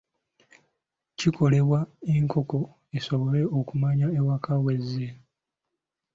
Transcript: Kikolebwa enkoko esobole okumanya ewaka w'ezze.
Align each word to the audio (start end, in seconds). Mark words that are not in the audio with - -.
Kikolebwa 1.19 1.79
enkoko 2.13 2.59
esobole 2.97 3.41
okumanya 3.59 4.07
ewaka 4.19 4.51
w'ezze. 4.63 5.07